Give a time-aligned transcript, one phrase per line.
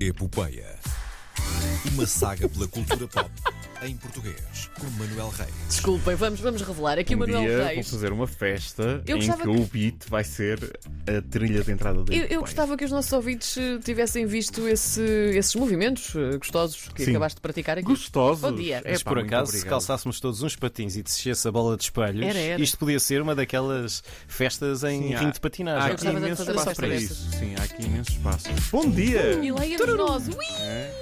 [0.00, 0.78] Epopeia.
[1.92, 3.30] Uma saga pela cultura pop
[3.80, 5.50] em português, com Manuel Reis.
[5.68, 6.98] Desculpem, vamos, vamos revelar.
[6.98, 7.88] Aqui o um Manuel dia vou Reis.
[7.90, 10.58] fazer uma festa Eu em que que- o beat vai ser
[11.06, 14.66] a trilha de entrada da Eu, eu gostava que os nossos ouvintes eh, tivessem visto
[14.66, 15.00] esse-
[15.36, 17.10] esses movimentos eh, gostosos que Sim.
[17.12, 17.86] acabaste de praticar aqui.
[17.86, 18.40] Gostosos.
[18.40, 18.82] Bom dia.
[18.84, 19.70] É Mas pá, por acaso, se obrigado.
[19.70, 22.60] calçássemos todos uns patins e descesse a bola de espelhos, Era, era.
[22.62, 25.88] isto podia ser uma daquelas festas em Sim, há- ringue de Há patinagem.
[25.88, 27.30] Eu aqui imenso espaço para isso.
[27.38, 28.48] Sim, há aqui imenso espaço.
[28.72, 29.34] Bom dia!
[29.42, 30.28] E leia-nos nós.
[30.28, 30.34] Ui!
[30.34, 30.48] Vamos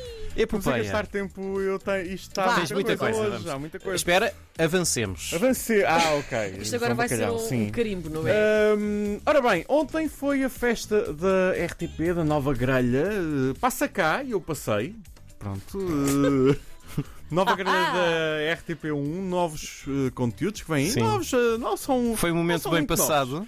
[0.03, 0.06] a
[0.37, 0.83] Epopeia.
[0.83, 2.03] gastar tempo, eu tenho.
[2.03, 2.75] Isto está Vá.
[2.75, 3.97] muita coisa, hoje, há muita coisa.
[3.97, 5.33] Espera, avancemos.
[5.35, 5.85] Avancei.
[5.85, 6.59] Ah, ok.
[6.61, 7.67] Isto agora vai ser um, sim.
[7.67, 8.75] um carimbo, não é?
[8.77, 13.09] Hum, ora bem, ontem foi a festa da RTP, da nova grelha.
[13.11, 14.95] Uh, Passa cá e eu passei.
[15.39, 15.79] Pronto.
[15.79, 16.57] uh,
[17.31, 20.91] nova grelha da RTP1, novos uh, conteúdos que vêm.
[20.91, 21.01] Sim.
[21.01, 22.17] Novos, uh, não são.
[22.17, 23.47] Foi um não momento são bem passado.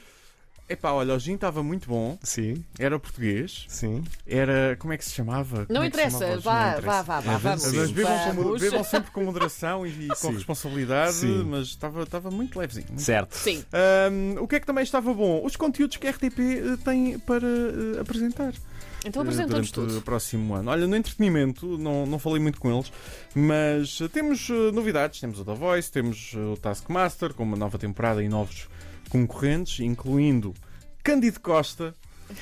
[0.68, 2.18] Epá, olha, o gin estava muito bom.
[2.22, 3.64] Sim, Era português.
[3.68, 4.04] sim.
[4.26, 4.76] Era.
[4.78, 5.64] Como é que se chamava?
[5.68, 7.02] Não é que se interessa, chamava vá, Não vá, interessa.
[7.04, 7.62] vá, vá, É, vamos.
[7.62, 7.76] sim.
[7.78, 8.60] Mas bebam, com- Vamos.
[8.60, 11.44] bebam sempre com moderação e, e com responsabilidade, Sim.
[11.44, 12.86] mas estava, estava muito levezinho.
[12.88, 13.32] muito Certo.
[13.34, 13.64] Sim.
[13.72, 15.42] Ahm, o que é que também estava bom?
[15.44, 18.52] Os conteúdos que a RTP eh, tem para eh, apresentar
[19.06, 19.98] Então eh, apresentamos durante tudo.
[19.98, 20.70] o próximo ano.
[20.70, 22.92] Olha, no entretenimento, não, não falei muito com eles,
[23.34, 25.18] mas temos novidades.
[25.20, 28.68] Temos o The Voice, temos o Taskmaster com uma nova temporada e novos
[29.08, 30.54] concorrentes, incluindo
[31.02, 31.94] Cândido Costa.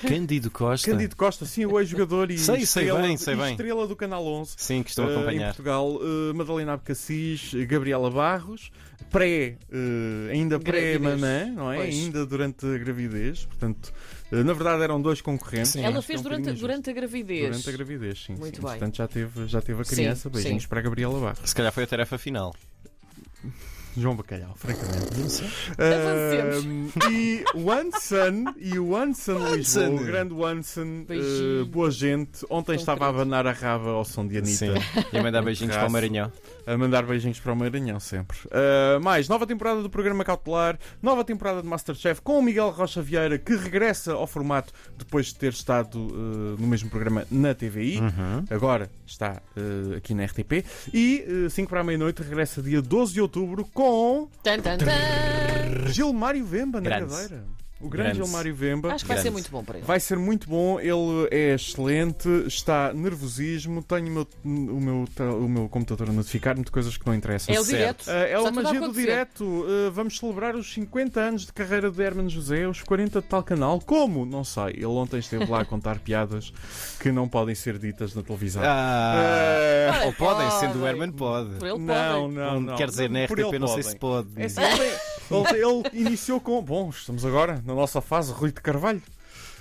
[0.02, 0.90] Cândido Costa.
[0.90, 3.50] Cândido Costa, sim, o ex-jogador e, Sei, sei estrela, bem, sei e bem.
[3.52, 4.54] estrela do Canal 11.
[4.56, 5.46] Sim, que estou a Eh, em acompanhar.
[5.46, 8.72] Portugal, eh, Madalena Abcacis, Gabriela Barros,
[9.12, 11.76] pré, eh, ainda pré-mamã, não é?
[11.76, 11.94] Pois.
[11.94, 13.92] Ainda durante a gravidez, portanto,
[14.32, 15.70] eh, na verdade eram dois concorrentes.
[15.70, 15.84] Sim.
[15.84, 17.42] Ela Acho que é fez um durante, durante a gravidez.
[17.48, 18.34] Durante a gravidez, sim.
[18.34, 18.62] Muito sim.
[18.62, 18.70] bem.
[18.72, 20.28] Portanto, já teve, já teve a Sim, criança.
[20.28, 20.68] Beijinhos sim.
[20.68, 21.48] para a Gabriela Barros.
[21.48, 22.52] Se calhar foi a tarefa final.
[23.96, 25.44] João Bacalhau, francamente.
[25.78, 31.62] Ah, e o Anson e o Anson Lisboa, o grande Anson, Beijinho.
[31.62, 32.44] eh, boa gente.
[32.50, 33.20] Ontem Tão estava a querido.
[33.22, 34.56] abanar a raba ao som de Anitta.
[34.56, 34.74] Sim.
[35.12, 35.90] E a mandar beijinhos para o.
[35.90, 36.30] Maranhão.
[36.66, 38.36] A mandar beijinhos para o Maranhão sempre.
[38.46, 43.00] Uh, mais, nova temporada do programa Cautelar, nova temporada de Masterchef com o Miguel Rocha
[43.00, 47.98] Vieira, que regressa ao formato depois de ter estado uh, no mesmo programa na TVI.
[48.00, 48.44] Uhum.
[48.50, 50.64] Agora está uh, aqui na RTP.
[50.92, 53.85] E 5 para a meia-noite regressa dia 12 de outubro com
[54.42, 55.88] Tan, tan, tan.
[55.92, 57.12] Gilmário Vemba na Grande.
[57.12, 57.44] cadeira.
[57.78, 58.24] O grande, Grande.
[58.26, 58.94] Gilmário Vemba.
[58.94, 59.86] Acho que vai ser muito bom para ele.
[59.86, 65.04] Vai ser muito bom, ele é excelente, está nervosismo, tenho o meu, o meu,
[65.44, 67.54] o meu computador a notificar-me de coisas que não interessam.
[67.54, 68.02] É o Certo.
[68.02, 68.10] direto.
[68.10, 69.06] Ah, é Está a tudo a magia do acontecer.
[69.06, 69.44] direto.
[69.44, 73.42] Uh, vamos celebrar os 50 anos de carreira de Herman José, os 40 de tal
[73.42, 73.78] canal.
[73.84, 74.24] Como?
[74.24, 74.68] Não sei.
[74.76, 76.54] Ele ontem esteve lá a contar piadas
[76.98, 78.62] que não podem ser ditas na televisão.
[78.64, 79.75] Ah, Ah,
[80.06, 81.50] ou podem, sendo o Herman pode.
[81.56, 82.28] Por ele não, podem.
[82.36, 82.76] não, não.
[82.76, 83.90] Quer dizer, na Por RTP não sei podem.
[83.92, 84.28] se pode.
[84.36, 86.62] É assim, ele, ele- ele iniciou com.
[86.62, 89.02] Bom, estamos agora na nossa fase Rui de Carvalho.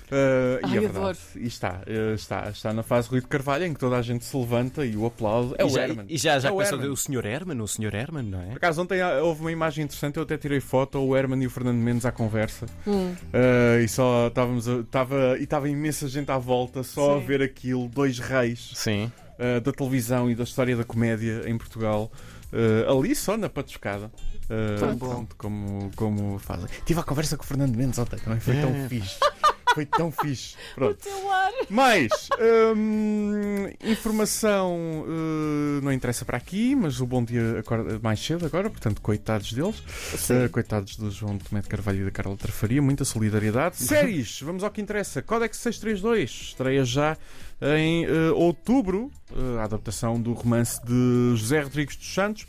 [0.06, 0.98] Uh, e Ai, é verdade.
[1.00, 1.18] adoro.
[1.36, 4.24] E está, uh, está, está na fase Rui de Carvalho em que toda a gente
[4.24, 5.56] se levanta e o aplaude.
[5.58, 6.06] É e o já, Herman.
[6.08, 6.92] E já, já É o começou Herman.
[6.94, 7.26] o Sr.
[7.26, 7.96] Herman, o Sr.
[7.96, 8.46] Herman, não é?
[8.50, 11.48] Por acaso, ontem ah, houve uma imagem interessante, eu até tirei foto, o Herman e
[11.48, 12.68] o Fernando Mendes à conversa.
[12.86, 13.16] Hum.
[13.34, 17.26] Uh, e só estávamos a- estava e estava imensa gente à volta só a Sim.
[17.26, 19.12] ver aquilo, dois reis Sim.
[19.40, 22.12] Uh, da televisão e da história da comédia em Portugal,
[22.54, 24.12] uh, ali só na patuscada.
[24.46, 25.28] Uh, Tão bom.
[25.38, 26.68] como, como fazem.
[26.86, 28.88] Tive a conversa com o Fernando Mendes ontem, também foi tão É.
[28.90, 29.18] fixe.
[29.76, 30.56] Foi tão fixe.
[30.74, 30.96] Pronto.
[30.96, 31.52] Teu ar.
[31.70, 32.08] Mais
[32.78, 38.70] hum, informação uh, não interessa para aqui, mas o bom dia acorda mais cedo agora,
[38.70, 39.78] portanto, coitados deles.
[40.30, 43.76] Uh, coitados do João Tomé de Carvalho e da Carla Trafaria, muita solidariedade.
[43.84, 45.22] Séries, vamos ao que interessa.
[45.22, 47.18] Codex 632 estreia já
[47.62, 52.48] em uh, outubro, uh, a adaptação do romance de José Rodrigues dos Santos.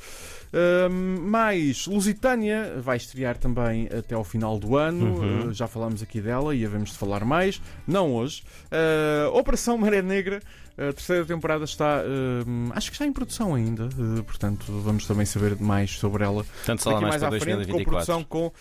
[0.57, 5.19] Um, mais Lusitânia vai estrear também até ao final do ano.
[5.19, 5.49] Uhum.
[5.49, 7.61] Uh, já falámos aqui dela e havemos de falar mais.
[7.87, 8.43] Não hoje.
[8.67, 10.41] Uh, Operação Maré Negra.
[10.79, 12.03] A terceira temporada está,
[12.47, 16.45] um, acho que está em produção ainda, uh, portanto vamos também saber mais sobre ela
[16.45, 17.91] Portanto, só mais mais à frente, com 2024.
[17.91, 18.53] produção com uh,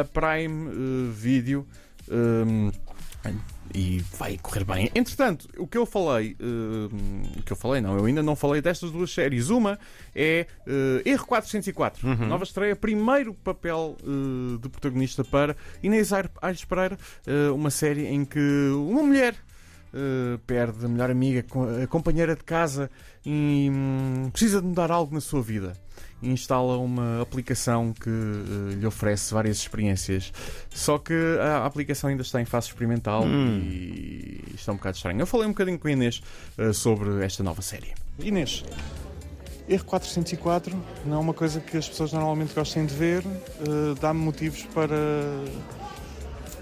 [0.00, 1.66] a Prime uh, Video.
[2.08, 2.70] um,
[3.74, 4.90] e vai correr bem.
[4.94, 6.90] Entretanto, o que eu falei, uh,
[7.38, 9.48] o que eu falei, não, eu ainda não falei destas duas séries.
[9.50, 9.78] Uma
[10.14, 12.26] é uh, R404, Uhum.
[12.26, 16.98] nova estreia, primeiro papel uh, de protagonista para Inês Aires Pereira,
[17.54, 18.38] uma série em que
[18.88, 19.34] uma mulher
[19.92, 21.44] uh, perde a melhor amiga,
[21.82, 22.90] a companheira de casa
[23.24, 25.72] e hum, precisa de mudar algo na sua vida.
[26.22, 30.32] E instala uma aplicação que uh, lhe oferece várias experiências.
[30.70, 33.60] Só que a aplicação ainda está em fase experimental Hum.
[33.62, 35.20] e está um bocado estranho.
[35.20, 36.22] Eu falei um bocadinho com a Inês
[36.58, 37.92] uh, sobre esta nova série.
[38.18, 38.64] Inês,
[39.68, 40.72] R404
[41.04, 44.96] não é uma coisa que as pessoas normalmente gostem de ver, uh, dá-me motivos para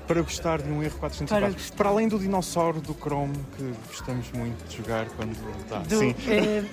[0.06, 1.54] para gostar de um erro 404.
[1.56, 5.34] Para Para, além do dinossauro do Chrome, que gostamos muito de jogar quando
[5.66, 5.78] dá.
[5.78, 6.14] Do- Sim.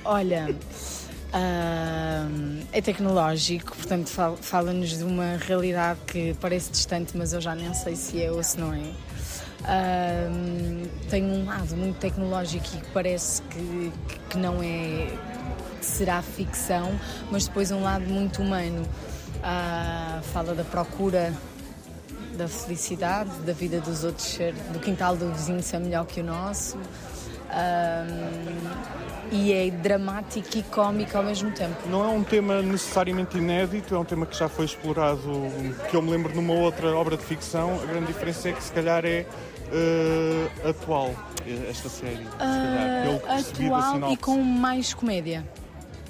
[0.03, 0.53] olha,
[1.33, 2.27] ah,
[2.71, 7.73] é tecnológico, portanto fal- fala-nos de uma realidade que parece distante, mas eu já nem
[7.73, 8.81] sei se é ou se não é.
[9.63, 10.27] Ah,
[11.09, 13.91] tem um lado muito tecnológico e que parece que,
[14.29, 15.07] que não é
[15.79, 16.91] que será ficção,
[17.31, 18.85] mas depois um lado muito humano.
[19.43, 21.33] Ah, fala da procura
[22.37, 26.23] da felicidade, da vida dos outros ser, do quintal do vizinho ser melhor que o
[26.23, 26.77] nosso.
[29.31, 31.75] E é dramático e cómico ao mesmo tempo.
[31.89, 35.21] Não é um tema necessariamente inédito, é um tema que já foi explorado,
[35.89, 37.79] que eu me lembro numa outra obra de ficção.
[37.81, 39.25] A grande diferença é que se calhar é
[39.71, 41.11] eh, atual,
[41.69, 42.17] esta série.
[42.17, 45.45] Se calhar, Ah, atual e com mais comédia.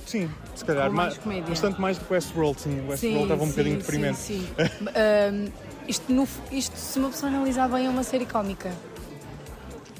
[0.06, 0.88] Sim, se calhar.
[0.90, 1.50] com mais ma- comédia.
[1.50, 2.84] Bastante mais do que Westworld, sim.
[2.88, 4.18] Westworld estava um bocadinho deprimente.
[4.18, 4.66] Sim, sim.
[4.96, 5.48] Ahm,
[5.88, 8.72] isto, no- isto, se uma pessoa analisar bem, é uma série cómica.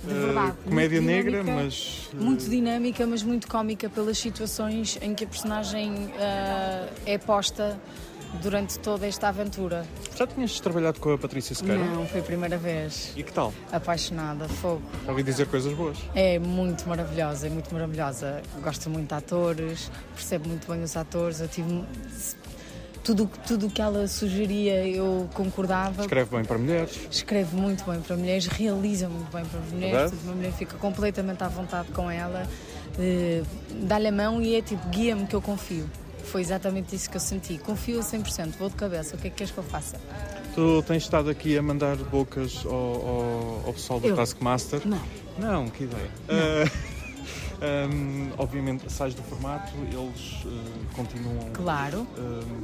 [0.04, 0.54] De Eh, verdade.
[0.66, 2.10] comédia negra, mas.
[2.14, 7.80] eh, Muito dinâmica, mas muito cómica pelas situações em que a personagem ah, é posta
[8.42, 9.86] durante toda esta aventura.
[10.16, 11.84] Já tinhas trabalhado com a Patrícia Sequeira?
[11.84, 13.12] Não, foi a primeira vez.
[13.16, 13.54] E que tal?
[13.72, 14.82] Apaixonada, fogo.
[15.08, 15.98] Ouvi dizer coisas boas.
[16.16, 18.42] É muito maravilhosa, é muito maravilhosa.
[18.64, 21.42] Gosto muito de atores, percebe muito bem os atores.
[21.42, 21.84] Eu tive
[23.04, 26.02] tudo tudo o que ela sugeria eu concordava.
[26.02, 27.00] Escreve bem para mulheres.
[27.10, 30.12] Escreve muito bem para mulheres, realiza muito bem para mulheres.
[30.12, 32.48] Portanto, Uma mulher fica completamente à vontade com ela,
[33.00, 33.42] eh,
[33.84, 35.90] dá-lhe a mão e é tipo, guia-me que eu confio.
[36.26, 37.58] Foi exatamente isso que eu senti.
[37.58, 39.98] Confio a 100%, vou de cabeça, o que é que queres que eu faça?
[40.54, 44.16] Tu tens estado aqui a mandar bocas ao, ao, ao pessoal do Eu?
[44.16, 44.82] Taskmaster.
[44.86, 45.02] Não.
[45.40, 46.10] Não, que ideia.
[46.30, 46.70] Ah,
[47.62, 52.08] hum, obviamente, sais do formato, eles ah, continuam Claro.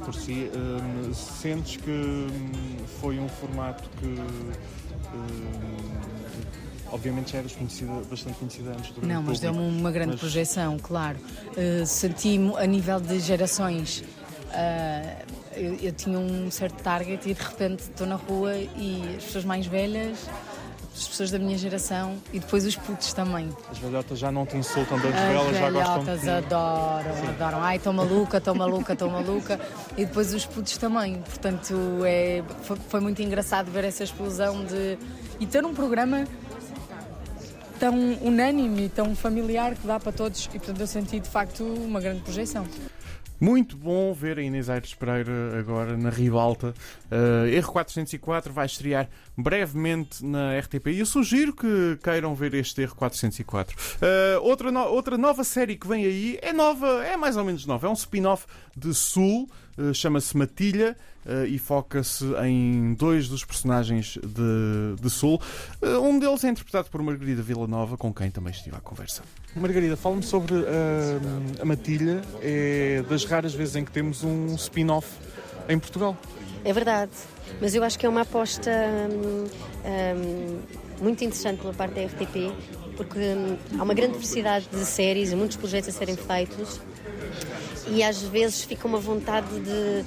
[0.04, 0.50] por si.
[0.54, 4.14] Hum, sentes que hum, foi um formato que.
[6.90, 10.78] obviamente já eras conhecida, bastante conhecida antes do Não, mas deu-me uma grande Mas- projeção,
[10.78, 11.18] claro.
[11.56, 14.02] Uh, Senti-me a nível de gerações.
[14.48, 19.24] uh, eu, eu tinha um certo target e de repente estou na rua e as
[19.24, 20.18] pessoas mais velhas,
[20.98, 23.48] as pessoas da minha geração e depois os putos também.
[23.70, 27.62] As velhotas já não te insultam das As velas, já gostam de velhotas adoram, adoram.
[27.62, 29.60] Ai, estou maluca, estou maluca, estou maluca.
[29.96, 31.22] E depois os putos também.
[31.22, 31.74] Portanto,
[32.04, 34.98] é, foi, foi muito engraçado ver essa explosão de.
[35.38, 36.24] E ter um programa
[37.78, 40.46] tão unânime e tão familiar que dá para todos.
[40.46, 42.66] E portanto, eu senti de facto uma grande projeção.
[43.40, 46.74] Muito bom ver a Inês Aires Pereira agora na Ribalta.
[47.10, 53.68] Uh, R404 vai estrear brevemente na RTP e eu sugiro que queiram ver este R404.
[53.70, 57.64] Uh, outra, no- outra nova série que vem aí é nova, é mais ou menos
[57.64, 57.86] nova.
[57.86, 58.44] É um spin-off
[58.76, 59.48] de Sul,
[59.78, 60.96] uh, chama-se Matilha.
[61.28, 65.40] Uh, e foca-se em dois dos personagens de, de Sul.
[65.82, 69.22] Uh, um deles é interpretado por Margarida Villanova, com quem também estive à conversa.
[69.54, 70.66] Margarida, fala-me sobre uh,
[71.60, 72.22] a Matilha.
[72.40, 75.08] É das raras vezes em que temos um spin-off
[75.68, 76.16] em Portugal.
[76.64, 77.12] É verdade,
[77.60, 79.44] mas eu acho que é uma aposta hum,
[79.84, 80.58] hum,
[81.00, 82.52] muito interessante pela parte da RTP,
[82.96, 86.80] porque hum, há uma grande diversidade de séries e muitos projetos a serem feitos
[87.90, 90.04] e às vezes fica uma vontade de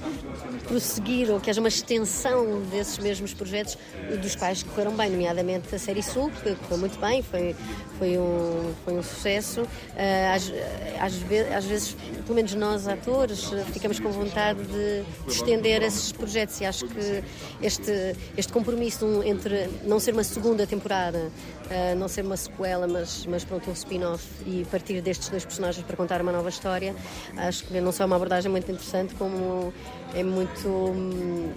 [0.68, 3.78] prosseguir ou que haja uma extensão desses mesmos projetos
[4.22, 7.56] dos quais correram bem, nomeadamente a série Sul, que correu muito bem, foi,
[7.98, 9.68] foi, um, foi um sucesso.
[9.98, 10.52] Ah, às,
[11.00, 11.96] às, ve- às vezes,
[12.26, 17.24] pelo menos nós atores, ficamos com vontade de, de estender esses projetos e acho que
[17.62, 21.32] este, este compromisso entre não ser uma segunda temporada,
[21.70, 25.86] ah, não ser uma sequela, mas, mas pronto, um spin-off e partir destes dois personagens
[25.86, 26.96] para contar uma nova história,
[27.38, 29.72] acho não só é uma abordagem muito interessante, como
[30.14, 30.94] é muito,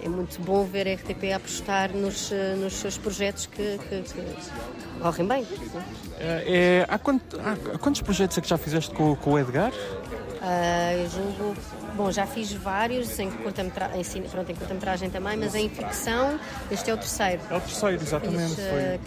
[0.03, 2.31] é muito bom ver a RTP apostar nos,
[2.61, 5.47] nos seus projetos que, que- que correm bem.
[6.19, 9.73] É, há, quanto- há- quantos projetos é que já fizeste com, com o Edgar?
[10.41, 11.55] Ah, eu julgo,
[11.95, 16.39] bom, já fiz vários em curta-metragem, em, cine- pronto, em curta-metragem também, mas em ficção
[16.69, 17.41] este é o terceiro.
[17.49, 18.55] É o terceiro, exatamente.
[18.55, 18.99] Fiz,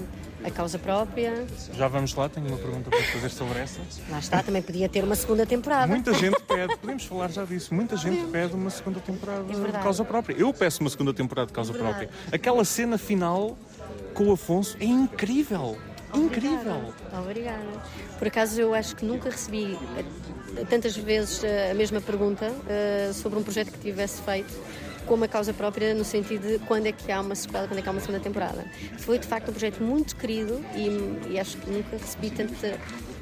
[0.44, 1.46] a causa própria.
[1.74, 3.80] Já vamos lá, tenho uma pergunta para fazer sobre essa.
[4.08, 5.86] lá está, também podia ter uma segunda temporada.
[5.86, 9.82] Muita gente pede, podemos falar já disso, muita gente pede uma segunda temporada É de
[9.82, 10.34] causa própria.
[10.34, 12.06] Eu peço uma segunda temporada de causa Verdade.
[12.06, 12.10] própria.
[12.32, 13.58] Aquela cena final
[14.14, 15.78] com o Afonso é incrível.
[16.14, 16.94] Incrível.
[17.12, 17.66] Obrigada.
[18.18, 19.78] Por acaso eu acho que nunca recebi
[20.56, 24.52] eh, tantas vezes eh, a mesma pergunta eh, sobre um projeto que tivesse feito
[25.08, 27.82] como a causa própria, no sentido de quando é que há uma sequela, quando é
[27.82, 28.64] que há uma segunda temporada.
[28.98, 32.78] Foi de facto um projeto muito querido e, e acho que nunca recebi tanta,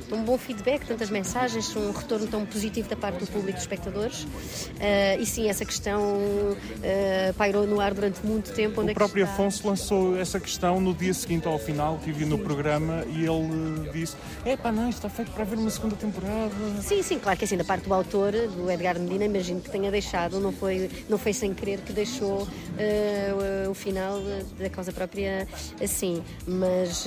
[0.09, 3.63] tão bom feedback, tantas mensagens, um retorno tão positivo da parte do público e dos
[3.63, 4.23] espectadores.
[4.25, 8.81] Uh, e sim, essa questão uh, pairou no ar durante muito tempo.
[8.81, 9.35] O é próprio está?
[9.35, 14.17] Afonso lançou essa questão no dia seguinte ao final, tive no programa e ele disse:
[14.45, 16.51] É pá, não, está feito para haver uma segunda temporada.
[16.83, 19.91] Sim, sim, claro que assim, da parte do autor, do Edgar Medina, imagino que tenha
[19.91, 22.47] deixado, não foi, não foi sem querer que deixou
[22.79, 24.21] eh, o final
[24.59, 25.47] da causa própria
[25.83, 26.23] assim.
[26.47, 27.07] Mas,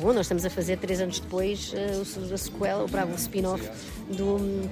[0.00, 3.68] bom, nós estamos a fazer três anos depois a sequela, o bravo spin-off
[4.10, 4.68] do.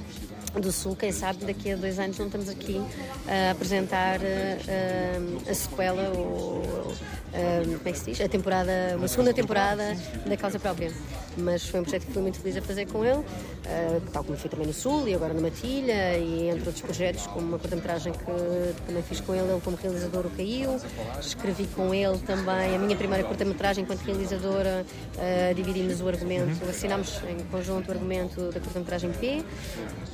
[0.52, 2.79] Do Sul, quem sabe daqui a dois anos não estamos aqui
[3.26, 6.93] a apresentar eh, eh, a sequela ou
[7.33, 8.21] eh, como é que se diz?
[8.21, 10.93] A temporada, uma segunda temporada da causa própria.
[11.37, 13.25] Mas foi um projeto que fui muito feliz a fazer com ele,
[13.65, 17.27] eh, tal como fui também no Sul e agora na Matilha e entre outros projetos,
[17.27, 20.77] como uma curta-metragem que também fiz com ele, ele como realizador o Caiu.
[21.21, 24.85] Escrevi com ele também a minha primeira curta-metragem enquanto realizadora,
[25.19, 29.43] eh, dividimos o argumento, assinámos em conjunto o argumento da curta-metragem P,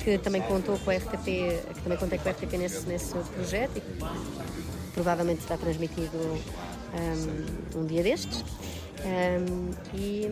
[0.05, 1.25] que também contou com a RTP,
[1.75, 6.17] que também contei com a RTP nesse, nesse projeto e que provavelmente será transmitido
[6.95, 8.45] um, um dia destes.
[9.05, 10.27] Um, e,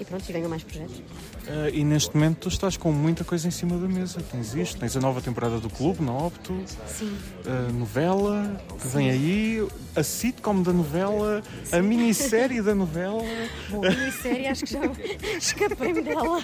[0.00, 1.02] e pronto, e venham mais projetos.
[1.46, 4.20] Eh, e neste momento tu estás com muita coisa em cima da mesa.
[4.30, 6.54] Tens isto, tens a nova temporada do clube na Opto,
[6.86, 7.16] Sim.
[7.46, 13.22] a novela que vem aí, a sitcom da novela, a minissérie da novela.
[13.68, 14.80] Bom, minissérie, acho que já
[15.38, 16.42] escapei-me dela.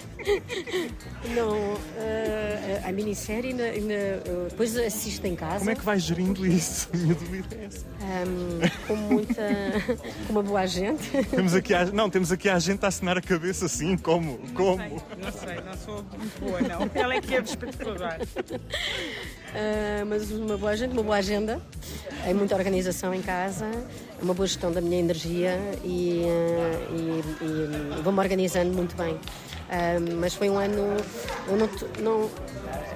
[1.35, 4.21] Não, eh, a minissérie ainda, eh,
[4.51, 5.59] depois assisto em casa.
[5.61, 6.89] Como é que vais gerindo isso?
[6.93, 7.87] A minha dúvida é essa.
[7.87, 9.43] um, com muita.
[10.27, 11.09] com uma boa gente.
[11.31, 14.39] Temos aqui a, não, temos aqui a gente a assinar a cabeça assim, como?
[14.55, 14.77] Como?
[14.79, 16.91] Não sei, não sou muito boa, não.
[16.95, 18.19] Ela é que é espetacular.
[18.21, 21.61] Uh, mas uma boa gente, uma boa agenda,
[22.27, 23.71] é muita organização em casa,
[24.21, 29.19] uma boa gestão da minha energia e, uh, e- e vou-me organizando muito bem.
[29.67, 30.97] Uh, mas foi um ano.
[31.49, 31.69] Eu não,
[32.01, 32.31] não,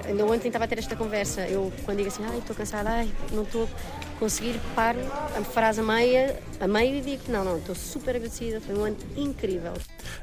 [0.05, 1.41] ainda ontem estava a ter esta conversa.
[1.41, 4.99] Eu, quando digo assim, estou cansada, ai, não estou a conseguir, paro
[5.37, 8.85] a frase a meia, a meio e digo, não, não, estou super agradecida, foi um
[8.85, 9.73] ano incrível.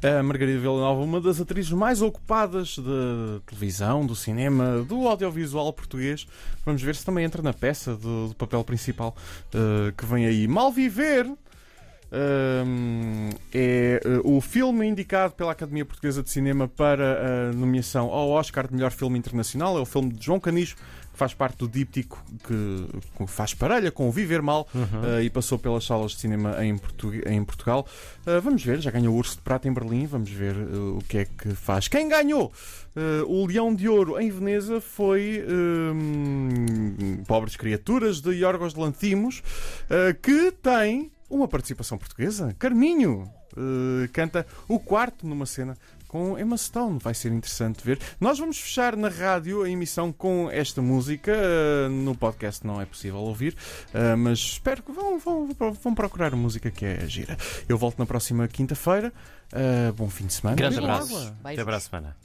[0.03, 6.27] A Margarida Villanova, uma das atrizes mais ocupadas da televisão, do cinema, do audiovisual português.
[6.65, 9.17] Vamos ver se também entra na peça do, do papel principal
[9.53, 10.47] eh, que vem aí.
[10.47, 11.27] Mal Viver
[12.13, 18.31] hum, é eh, o filme indicado pela Academia Portuguesa de Cinema para a nomeação ao
[18.31, 19.77] Oscar de melhor filme internacional.
[19.79, 20.77] É o filme de João Canijo.
[20.77, 25.59] que Faz parte do díptico que faz parelha com o Viver Mal eh, e passou
[25.59, 27.85] pelas salas de cinema em, Portu- em Portugal.
[28.25, 31.03] Uh, vamos ver, já ganhou o Urso de Prata em Berlim, vamos ver uh, o
[31.09, 31.89] que é que faz.
[31.89, 32.53] Quem ganhou
[32.95, 39.43] uh, o Leão de Ouro em Veneza foi um, Pobres Criaturas de Yorgos Lanthimos,
[39.91, 42.55] uh, que tem uma participação portuguesa.
[42.59, 45.77] Carminho uh, canta o quarto numa cena
[46.09, 46.99] com Emma Stone.
[47.01, 48.01] Vai ser interessante ver.
[48.19, 51.33] Nós vamos fechar na rádio a emissão com esta música.
[51.33, 53.55] Uh, no podcast não é possível ouvir,
[53.95, 55.49] uh, mas espero que vão, vão,
[55.83, 57.37] vão procurar a música que é gira.
[57.69, 59.13] Eu volto na próxima quinta-feira.
[59.53, 60.57] Uh, bom fim de semana.
[60.57, 61.35] Grande abraço.
[61.45, 62.17] Até para a semana.